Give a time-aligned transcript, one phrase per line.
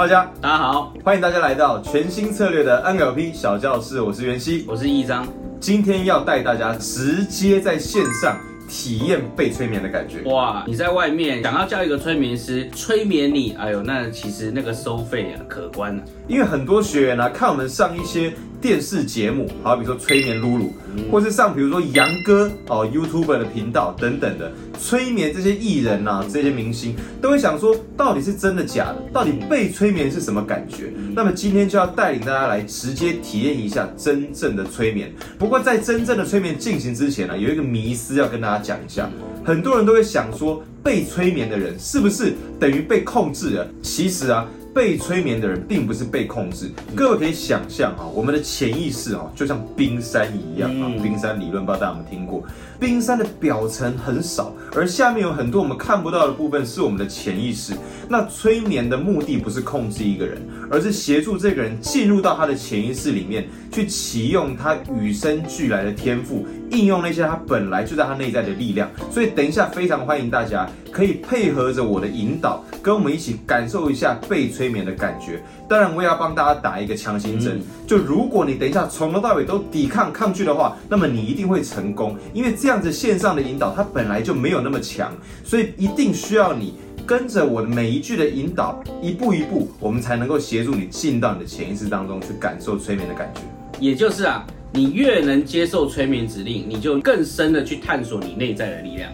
[0.00, 5.28] 大家大家好，欢迎大家来到全新策略的 NLP 小教室，我是袁熙，我是易章。
[5.60, 8.34] 今天要带大家直接在线上
[8.66, 10.22] 体验被催眠的感觉。
[10.22, 16.02] 哇，你在外面想要叫一个催眠师催眠你，哎呦，那其实那个收费啊可观啊。
[16.26, 20.72] 因为很多学员呢、看我们上一些电视节目，好比说催眠露露，
[21.10, 29.02] 或是上比如说杨哥哦 YouTube 的频道等等的催眠这些艺人呐、这些明星，都会想说到底是真的假的？
[29.12, 30.92] 到底被催眠是什么感觉？
[31.14, 35.10] 那么今天就要带领大家来直接体验一下真正的催眠。
[35.38, 39.08] 不过在真正的催眠进行之前呢，有一个迷思要跟大家讲一下，
[39.42, 43.66] 很多人都会想说，被催眠的人是不是等于被控制了？
[43.82, 44.46] 其实啊。
[44.72, 50.86] 被催眠的人并不是被控制，各位可以想象啊，我们的潜意识啊，就像冰山一样啊。
[50.86, 52.44] 嗯冰山理论不知道大家有没有听过？
[52.78, 57.74] 冰山的表层很少，而下面有很多我们看不到的部分是我们的潜意识。
[58.08, 60.38] 那催眠的目的不是控制一个人，
[60.70, 68.90] 而是协助这个人进入到他的潜意识里面，去启用他与生俱来的天赋，应用那些他本来就在他内在的力量。
[69.10, 75.42] 所以等一下非常欢迎大家可以配合着我的引导，跟我们一起感受一下被催眠的感觉。
[75.68, 77.60] 当然，我也要帮大家打一个强心针。
[77.86, 85.12] 就如果你等一下从头到尾都抵抗抗拒的话，那么你一定会成功，因为这样子线上的引导它本来就没有那么强，
[85.44, 86.74] 所以一定需要你。
[87.06, 93.40] 跟着我的每一句的引导，一步一步，我们才能够协助你进到你的潜意识当中去感受催眠的感觉。
[93.80, 99.10] 也就是啊，你越能接受催眠指令，你就更深的去探索你内在的力量。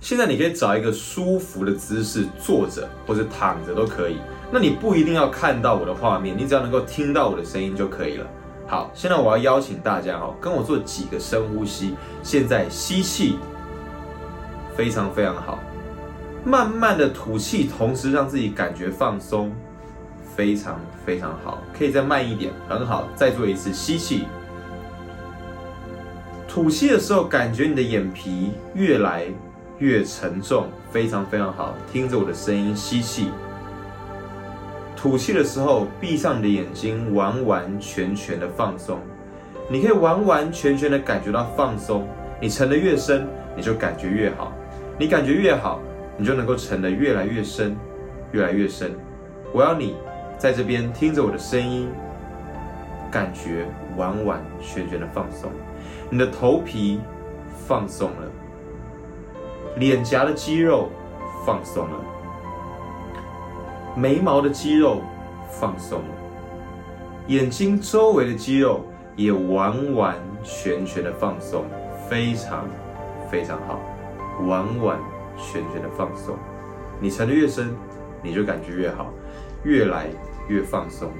[0.00, 4.16] 现在你可以找一个舒服的姿势坐着或者躺着都可以。
[4.50, 8.26] 那你不一定要看到我的画面，你只要能够听到我的声音就可以了。
[8.66, 11.94] 好，现在我要邀请大家哈，跟我做几个深呼吸。
[12.22, 13.38] 现在吸气，
[14.76, 15.58] 非常非常好，
[16.44, 19.52] 慢慢的吐气，同时让自己感觉放松，
[20.34, 21.58] 非常非常好。
[21.76, 23.08] 可以再慢一点，很好。
[23.14, 24.24] 再做一次吸气，
[26.48, 29.26] 吐气的时候，感觉你的眼皮越来
[29.80, 31.74] 越沉重，非常非常好。
[31.90, 33.30] 听着我的声音，吸气。
[34.94, 39.00] 吐气的时候，闭上你的眼睛，完完全全的放松。
[39.70, 42.06] 你可以完完全全的感觉到放松。
[42.38, 43.26] 你沉得越深，
[43.56, 44.52] 你就感觉越好。
[44.98, 45.80] 你感觉越好，
[46.18, 47.74] 你就能够沉得越来越深，
[48.32, 48.92] 越来越深。
[49.54, 49.96] 我要你
[50.36, 51.88] 在这边听着我的声音，
[53.10, 53.64] 感觉
[53.96, 55.50] 完完全全的放松。
[56.10, 57.00] 你的头皮
[57.66, 58.30] 放松了，
[59.76, 60.88] 脸颊的肌肉
[61.44, 62.00] 放松了。
[63.96, 65.02] 眉毛的肌肉
[65.50, 66.14] 放松了，
[67.26, 68.84] 眼睛周围的肌肉
[69.16, 71.64] 也完完全全的放松，
[72.08, 72.68] 非常
[73.30, 73.80] 非常好，
[74.46, 74.98] 完完
[75.36, 76.36] 全全的放松。
[77.00, 77.74] 你沉得越深，
[78.22, 79.12] 你就感觉越好，
[79.64, 80.06] 越来
[80.48, 81.10] 越放松。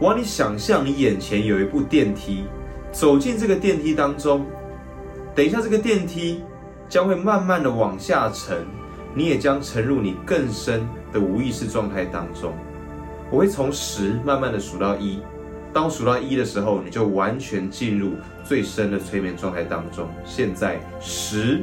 [0.00, 2.46] 我让你想象你眼前有一部电梯，
[2.90, 4.44] 走进这个电梯当中，
[5.34, 6.42] 等一下这个电梯
[6.90, 8.66] 将会慢慢的往下沉，
[9.14, 12.52] 你也将沉入你更深的无意识状态当中。
[13.30, 15.22] 我会从十慢慢的数到一，
[15.72, 20.08] 当数到一的时候，你就完全进入最深的催眠状态当中。
[20.24, 21.62] 现在十，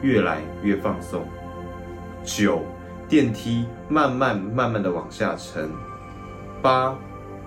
[0.00, 1.26] 越来越放松。
[2.22, 2.62] 九，
[3.08, 5.68] 电梯慢慢慢慢的往下沉。
[6.62, 6.96] 八，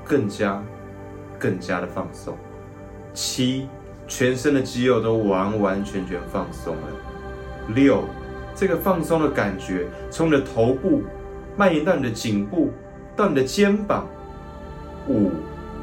[0.04, 0.62] 更加
[1.40, 2.38] 更加的放松。
[3.14, 3.70] 七，
[4.08, 6.82] 全身的肌肉都完完全全放松了。
[7.70, 8.04] 六，
[8.56, 11.04] 这个放松的感觉从你的头部
[11.58, 12.72] 蔓延到你的颈部，
[13.16, 14.08] 到你的肩膀。
[15.08, 15.32] 五，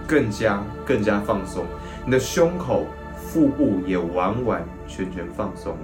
[0.07, 1.65] 更加更加放松，
[2.05, 5.83] 你的胸口、腹部也完完全全放松了。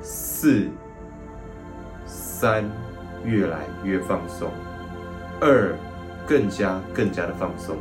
[0.00, 0.68] 四，
[2.04, 2.64] 三，
[3.24, 4.48] 越来越放松。
[5.40, 5.74] 二，
[6.26, 7.76] 更加更加的放松。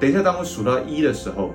[0.00, 1.50] 等一下，当我数到一的时候，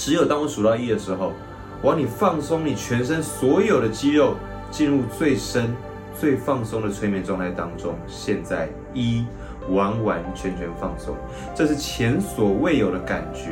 [0.00, 1.34] 只有当我数到一的时候，
[1.82, 4.34] 我要你放松你全身所有的肌肉，
[4.70, 5.76] 进入最深、
[6.18, 7.94] 最放松的催眠状态当中。
[8.06, 9.26] 现在一，
[9.68, 11.14] 完完全全放松，
[11.54, 13.50] 这是前所未有的感觉，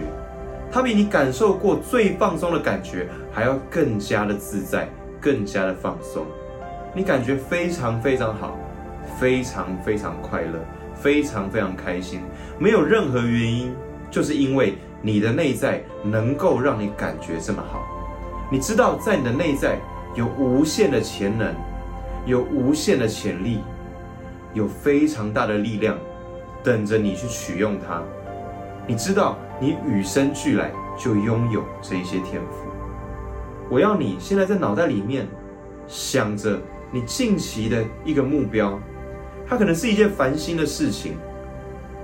[0.72, 4.88] 它比你感受过最放松的感觉还要更加的自在，
[5.20, 6.24] 更加的放松。
[6.94, 8.58] 你感觉非常非常好，
[9.20, 10.58] 非常非常快乐，
[10.94, 12.22] 非常非常开心，
[12.58, 13.74] 没有任何原因，
[14.10, 17.82] 就是因为你的内在能够让你感觉这么好。
[18.50, 19.78] 你知道，在你的内在
[20.14, 21.54] 有无限的潜能，
[22.26, 23.60] 有无限的潜力，
[24.54, 25.96] 有非常大的力量
[26.62, 28.02] 等着你去取用它。
[28.86, 32.68] 你知道，你与生俱来就拥有这一些天赋。
[33.70, 35.28] 我要你现在在脑袋里面
[35.86, 36.58] 想着
[36.90, 38.80] 你近期的一个目标，
[39.46, 41.18] 它可能是一件烦心的事情，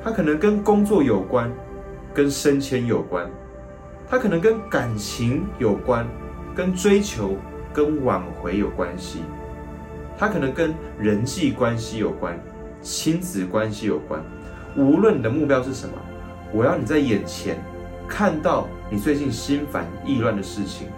[0.04, 1.50] 它可能跟工作有关，
[2.14, 3.28] 跟升迁有关，
[4.08, 6.06] 它可能跟感情有关，
[6.54, 7.36] 跟追求、
[7.72, 9.22] 跟挽回有关系，
[10.16, 12.40] 它可能跟人际关系有关，
[12.80, 14.22] 亲子关系有关。
[14.76, 15.94] 无论你的目标是什么，
[16.52, 17.58] 我要你在眼前
[18.08, 20.88] 看到你最近心烦意乱的事情。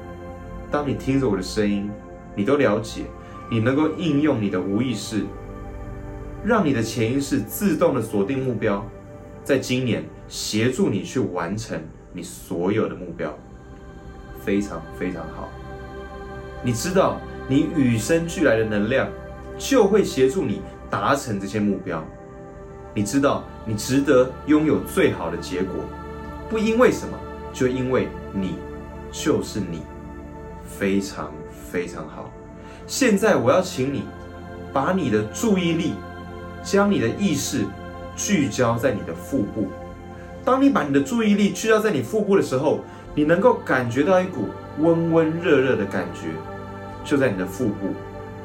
[0.71, 1.91] 当你听着我的声音，
[2.35, 3.05] 你都了解，
[3.51, 5.25] 你能够应用你的无意识。
[6.45, 8.85] 让你的潜意识自动的锁定目标，
[9.47, 11.81] 在今年协助你去完成
[12.13, 13.33] 你所有的目标，
[14.45, 15.49] 非常非常好。
[16.65, 19.09] 你知道，你与生俱来的能量
[19.57, 20.61] 就会协助你
[20.91, 22.05] 达成这些目标。
[22.93, 25.77] 你知道，你值得拥有最好的结果，
[26.51, 27.17] 不因为什么，
[27.53, 28.57] 就因为你
[29.13, 29.83] 就是你，
[30.65, 31.33] 非常
[31.71, 32.33] 非常好。
[32.89, 34.03] 现在我要请你
[34.73, 35.93] 把你的注意力。
[36.65, 37.65] 将你的意识
[38.17, 39.69] 聚焦在你的腹部。
[40.45, 42.81] 当你把你的注意力聚焦在你腹部的时候，
[43.15, 44.49] 你能够感觉到一股
[44.79, 46.29] 温温热热的感觉，
[47.05, 47.95] 就在你的腹部，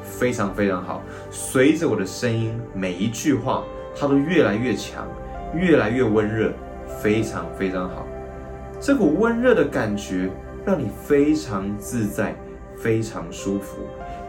[0.02, 1.02] 非常非常好。
[1.30, 3.62] 随着我的声音，每一句话
[3.98, 5.06] 它都越来越强，
[5.54, 6.52] 越来越温热，
[7.00, 8.06] 非常非常好。
[8.80, 10.28] 这股温热的感觉
[10.64, 12.34] 让你非常自在，
[12.76, 13.78] 非常舒服。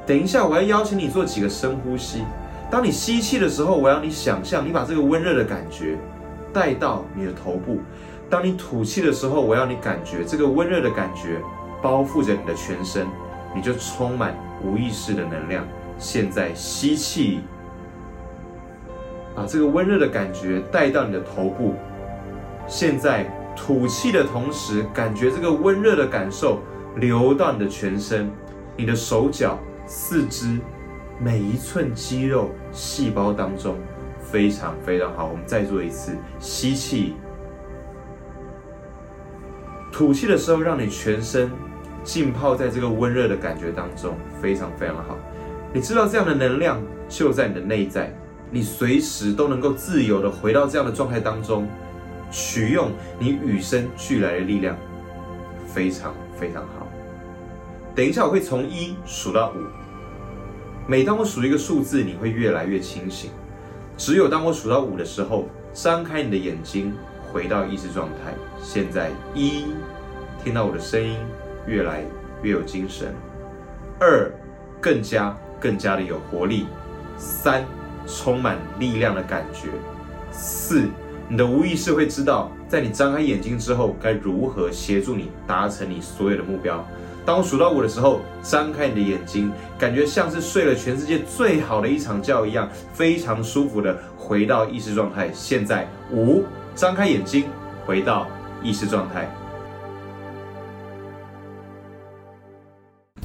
[0.05, 2.23] 等一下，我要邀请你做几个深呼吸。
[2.73, 5.95] 当你吸气的时候，我要你想象，你把这个温热的感觉
[6.51, 7.77] 带到你的头部；
[8.31, 11.39] 当你吐气的时候，我要你感觉这个温热的感觉
[11.83, 13.05] 包覆着你的全身，
[13.55, 15.63] 你就充满无意识的能量。
[15.99, 17.41] 现在吸气，
[19.35, 21.75] 把这个温热的感觉带到你的头部；
[22.67, 26.57] 现在吐气的同时，感觉这个温热的感受
[26.95, 28.31] 流到你的全身，
[28.75, 30.57] 你的手脚、四肢。
[31.19, 33.77] 每一寸肌肉细胞当中，
[34.19, 35.25] 非常非常好。
[35.27, 37.15] 我们再做一次吸气，
[39.91, 41.49] 吐气的时候，让你全身
[42.03, 45.17] 浸泡在这个温热的感觉当中，非常非常好。
[45.71, 48.13] 你知道这样的能量就在你的内在，
[48.51, 51.67] 你随时都能够自由的回到这样的状态当中，
[52.29, 54.75] 取用你与生俱来的力量，
[55.65, 56.87] 非常非常好。
[57.95, 59.82] 等一下，我会从一数到五。
[60.85, 63.31] 每当我数一个数字，你会越来越清醒。
[63.95, 66.93] 只有当我数到五的时候，张开你的眼睛，
[67.31, 68.33] 回到意识状态。
[68.61, 69.65] 现在一，
[70.43, 71.15] 听到我的声音，
[71.65, 72.03] 越来
[72.41, 73.15] 越有精神。
[73.97, 74.29] 二，
[74.81, 76.65] 更加更加的有活力。
[77.17, 77.63] 三，
[78.05, 79.69] 充满力量的感觉。
[80.31, 80.83] 四，
[81.29, 86.85] 你的无意识会知道，在你张开眼睛之后，该如何协助你达成你所有的目标。
[87.25, 95.29] 当我数到五的时候，张开你的眼睛，感觉像是睡了全世界最好的一场觉一样，非常舒服的回到意识状态。
[95.33, 96.43] 现在五，
[96.75, 97.45] 张开眼睛，
[97.85, 98.27] 回到
[98.61, 99.33] 意识状态。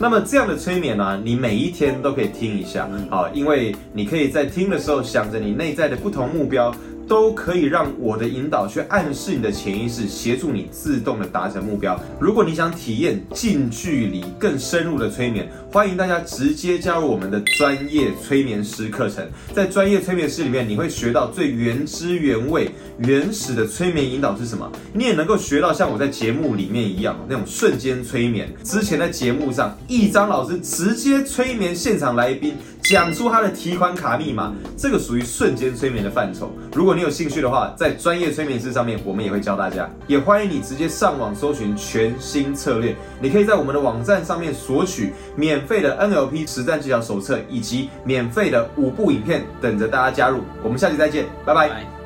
[0.00, 6.72] 那么这样的催眠呢，你每一天都可以听一下啊，因为你可以在听的时候想着你内在的不同目标。
[7.08, 11.98] 都可以让我的引导去暗示你的潜意识，协助你自动的达成目标。
[12.20, 19.26] 如果你想体验近距离、更深入的催眠，欢迎大家直接加入我们的专业催眠师课程。
[19.54, 24.70] 在专业催眠师里面，你会学到最原汁原味、原始的催眠引导是什么。
[24.92, 28.52] 你也能够学到像我在节目里面一样那种瞬间催眠。
[28.62, 32.54] 之前在节目上，一张老师直接催眠现场来宾。
[32.88, 36.50] 讲出他的提款卡密码，这个属于瞬间催眠的范畴。
[36.72, 39.86] 如果你有兴趣的话，在专业催眠师上面，我们也会教大家。
[40.06, 50.40] 也欢迎你直接上网搜寻全新策略，你可以在我们的网站上面索取免费的 NLP 实战技巧手册以及免费的五部影片，等着大家加入。
[50.62, 51.97] 我们下期再见，拜拜。